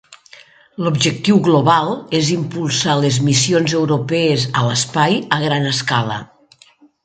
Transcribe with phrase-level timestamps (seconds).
[0.85, 1.91] L'objectiu global
[2.21, 6.21] és impulsar les missions europees a l'espai a gran escala.